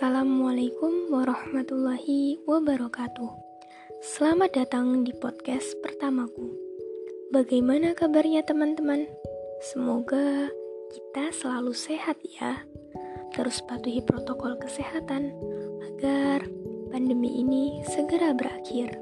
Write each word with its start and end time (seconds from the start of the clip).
Assalamualaikum 0.00 1.12
warahmatullahi 1.12 2.40
wabarakatuh. 2.48 3.36
Selamat 4.00 4.56
datang 4.56 5.04
di 5.04 5.12
podcast 5.12 5.76
pertamaku. 5.84 6.56
Bagaimana 7.28 7.92
kabarnya 7.92 8.40
teman-teman? 8.40 9.04
Semoga 9.60 10.48
kita 10.88 11.36
selalu 11.36 11.76
sehat 11.76 12.16
ya. 12.32 12.64
Terus 13.36 13.60
patuhi 13.68 14.00
protokol 14.00 14.56
kesehatan 14.56 15.36
agar 15.92 16.48
pandemi 16.88 17.44
ini 17.44 17.84
segera 17.84 18.32
berakhir. 18.32 18.96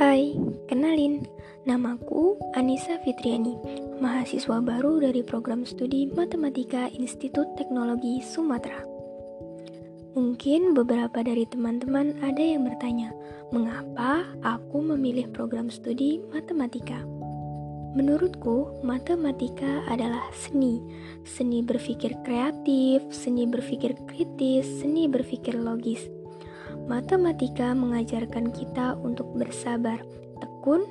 Hai, 0.00 0.40
kenalin, 0.72 1.20
namaku 1.68 2.40
Anissa 2.56 2.96
Fitriani, 3.04 3.60
mahasiswa 4.00 4.56
baru 4.64 5.04
dari 5.04 5.20
program 5.20 5.68
studi 5.68 6.08
Matematika 6.08 6.88
Institut 6.96 7.60
Teknologi 7.60 8.24
Sumatera. 8.24 8.89
Mungkin 10.10 10.74
beberapa 10.74 11.22
dari 11.22 11.46
teman-teman 11.46 12.18
ada 12.18 12.42
yang 12.42 12.66
bertanya, 12.66 13.14
mengapa 13.54 14.26
aku 14.42 14.82
memilih 14.82 15.30
program 15.30 15.70
studi 15.70 16.18
matematika? 16.34 16.98
Menurutku, 17.94 18.82
matematika 18.82 19.86
adalah 19.86 20.26
seni. 20.34 20.82
Seni 21.22 21.62
berpikir 21.62 22.18
kreatif, 22.26 23.06
seni 23.14 23.46
berpikir 23.46 23.94
kritis, 24.10 24.66
seni 24.82 25.06
berpikir 25.06 25.54
logis. 25.54 26.06
Matematika 26.90 27.70
mengajarkan 27.70 28.50
kita 28.50 28.98
untuk 28.98 29.30
bersabar, 29.38 30.02
tekun, 30.42 30.90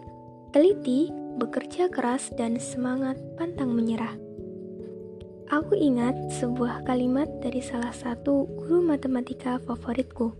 teliti, 0.55 1.11
bekerja 1.39 1.91
keras, 1.91 2.31
dan 2.39 2.55
semangat 2.55 3.19
pantang 3.35 3.75
menyerah. 3.75 4.28
Aku 5.49 5.73
ingat 5.73 6.13
sebuah 6.37 6.85
kalimat 6.85 7.25
dari 7.41 7.57
salah 7.57 7.89
satu 7.89 8.45
guru 8.53 8.85
matematika 8.85 9.57
favoritku. 9.65 10.37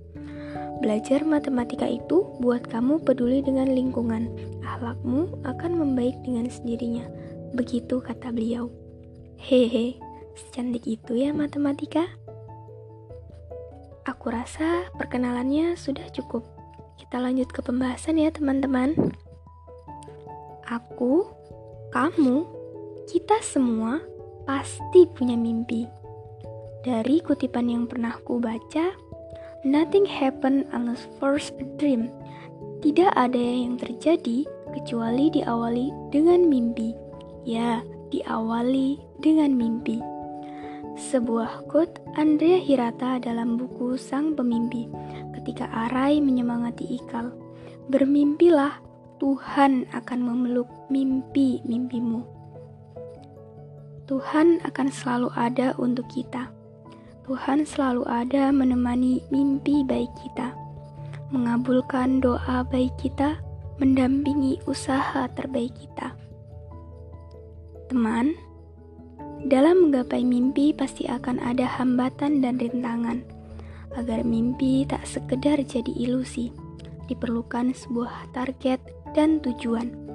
Belajar 0.86 1.26
matematika 1.26 1.90
itu 1.90 2.30
buat 2.38 2.70
kamu 2.70 3.02
peduli 3.02 3.42
dengan 3.42 3.74
lingkungan. 3.74 4.30
Ahlakmu 4.62 5.42
akan 5.50 5.72
membaik 5.82 6.14
dengan 6.22 6.46
sendirinya. 6.46 7.10
Begitu 7.58 7.98
kata 8.06 8.30
beliau. 8.30 8.70
Hehe, 9.42 9.98
secantik 10.38 10.86
itu 10.86 11.18
ya 11.18 11.34
matematika. 11.34 12.06
Aku 14.06 14.30
rasa 14.30 14.94
perkenalannya 14.94 15.74
sudah 15.74 16.06
cukup. 16.14 16.46
Kita 17.02 17.18
lanjut 17.18 17.50
ke 17.50 17.66
pembahasan 17.66 18.22
ya 18.22 18.30
teman-teman. 18.30 18.94
Aku, 20.70 21.26
kamu, 21.90 22.46
kita 23.10 23.42
semua 23.42 24.06
pasti 24.50 25.06
punya 25.06 25.38
mimpi. 25.38 25.86
Dari 26.82 27.22
kutipan 27.22 27.70
yang 27.70 27.86
pernah 27.86 28.18
ku 28.26 28.42
baca, 28.42 28.98
nothing 29.62 30.10
happen 30.10 30.66
unless 30.74 31.06
first 31.22 31.54
a 31.62 31.68
dream. 31.78 32.10
Tidak 32.82 33.14
ada 33.14 33.38
yang 33.38 33.78
terjadi 33.78 34.50
kecuali 34.74 35.30
diawali 35.30 35.94
dengan 36.10 36.50
mimpi. 36.50 36.98
Ya, 37.46 37.86
diawali 38.10 38.98
dengan 39.22 39.54
mimpi. 39.54 40.02
Sebuah 40.98 41.70
quote 41.70 42.02
Andrea 42.18 42.58
Hirata 42.58 43.22
dalam 43.22 43.54
buku 43.54 44.02
Sang 44.02 44.34
Pemimpi 44.34 44.90
ketika 45.38 45.70
Arai 45.70 46.18
menyemangati 46.26 46.90
Ikal. 46.98 47.30
Bermimpilah, 47.86 48.82
Tuhan 49.22 49.86
akan 49.94 50.20
memeluk 50.26 50.68
mimpi-mimpimu. 50.90 52.39
Tuhan 54.10 54.58
akan 54.66 54.90
selalu 54.90 55.30
ada 55.38 55.78
untuk 55.78 56.10
kita. 56.10 56.50
Tuhan 57.30 57.62
selalu 57.62 58.10
ada 58.10 58.50
menemani 58.50 59.22
mimpi 59.30 59.86
baik 59.86 60.10
kita, 60.18 60.50
mengabulkan 61.30 62.18
doa 62.18 62.66
baik 62.66 62.90
kita, 62.98 63.38
mendampingi 63.78 64.58
usaha 64.66 65.30
terbaik 65.38 65.70
kita. 65.78 66.18
Teman, 67.94 68.34
dalam 69.46 69.86
menggapai 69.86 70.26
mimpi 70.26 70.74
pasti 70.74 71.06
akan 71.06 71.38
ada 71.46 71.70
hambatan 71.70 72.42
dan 72.42 72.58
rintangan. 72.58 73.22
Agar 73.94 74.26
mimpi 74.26 74.90
tak 74.90 75.06
sekedar 75.06 75.62
jadi 75.62 75.94
ilusi, 75.94 76.50
diperlukan 77.06 77.78
sebuah 77.78 78.34
target 78.34 78.82
dan 79.14 79.38
tujuan 79.46 80.09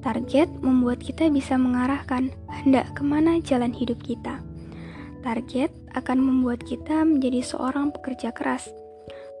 Target 0.00 0.48
membuat 0.64 1.04
kita 1.04 1.28
bisa 1.28 1.60
mengarahkan 1.60 2.32
hendak 2.48 2.88
ke 2.96 3.04
mana 3.04 3.36
jalan 3.44 3.68
hidup 3.68 4.00
kita. 4.00 4.40
Target 5.20 5.68
akan 5.92 6.24
membuat 6.24 6.64
kita 6.64 7.04
menjadi 7.04 7.44
seorang 7.44 7.92
pekerja 7.92 8.32
keras. 8.32 8.72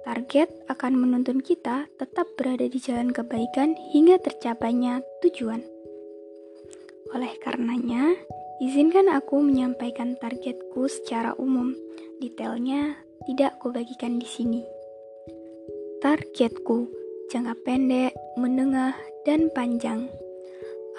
Target 0.04 0.52
akan 0.68 1.00
menuntun 1.00 1.40
kita 1.40 1.88
tetap 1.96 2.28
berada 2.36 2.68
di 2.68 2.76
jalan 2.76 3.08
kebaikan 3.08 3.72
hingga 3.88 4.20
tercapainya 4.20 5.00
tujuan. 5.24 5.64
Oleh 7.16 7.32
karenanya, 7.40 8.12
izinkan 8.60 9.08
aku 9.08 9.40
menyampaikan 9.40 10.20
targetku 10.20 10.92
secara 10.92 11.32
umum. 11.40 11.72
Detailnya 12.20 13.00
tidak 13.24 13.56
kubagikan 13.64 14.20
di 14.20 14.28
sini. 14.28 14.60
Targetku 16.04 16.92
jangka 17.32 17.56
pendek, 17.64 18.12
menengah, 18.36 18.92
dan 19.24 19.48
panjang 19.52 20.08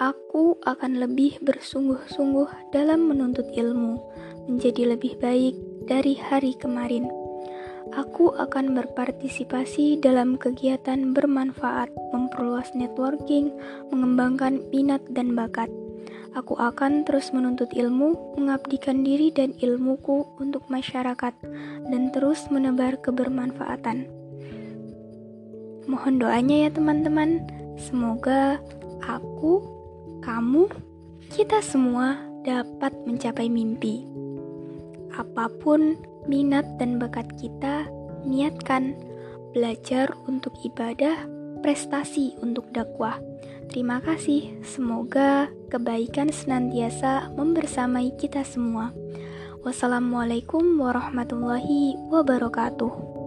aku 0.00 0.56
akan 0.64 1.02
lebih 1.02 1.42
bersungguh-sungguh 1.44 2.72
dalam 2.72 3.10
menuntut 3.12 3.44
ilmu, 3.52 4.00
menjadi 4.48 4.96
lebih 4.96 5.18
baik 5.20 5.54
dari 5.84 6.16
hari 6.16 6.56
kemarin. 6.56 7.10
Aku 7.92 8.32
akan 8.32 8.72
berpartisipasi 8.72 10.00
dalam 10.00 10.40
kegiatan 10.40 11.12
bermanfaat, 11.12 11.92
memperluas 12.14 12.72
networking, 12.72 13.52
mengembangkan 13.92 14.64
minat 14.72 15.04
dan 15.12 15.36
bakat. 15.36 15.68
Aku 16.32 16.56
akan 16.56 17.04
terus 17.04 17.28
menuntut 17.36 17.68
ilmu, 17.76 18.16
mengabdikan 18.40 19.04
diri 19.04 19.28
dan 19.28 19.52
ilmuku 19.60 20.24
untuk 20.40 20.64
masyarakat, 20.72 21.36
dan 21.92 22.02
terus 22.16 22.48
menebar 22.48 22.96
kebermanfaatan. 23.04 24.08
Mohon 25.84 26.14
doanya 26.16 26.56
ya, 26.64 26.70
teman-teman. 26.72 27.44
Semoga 27.76 28.56
aku 29.04 29.81
kamu, 30.22 30.70
kita 31.34 31.58
semua 31.58 32.16
dapat 32.46 32.94
mencapai 33.04 33.50
mimpi. 33.50 34.06
Apa 35.18 35.50
pun 35.60 35.98
minat 36.30 36.64
dan 36.78 36.96
bakat 37.02 37.26
kita, 37.36 37.90
niatkan 38.22 38.94
belajar 39.52 40.14
untuk 40.30 40.54
ibadah, 40.62 41.26
prestasi 41.60 42.38
untuk 42.40 42.70
dakwah. 42.70 43.18
Terima 43.68 43.98
kasih, 43.98 44.62
semoga 44.62 45.50
kebaikan 45.68 46.30
senantiasa 46.30 47.34
membersamai 47.34 48.14
kita 48.16 48.46
semua. 48.46 48.94
Wassalamualaikum 49.62 50.78
warahmatullahi 50.78 51.94
wabarakatuh. 52.10 53.21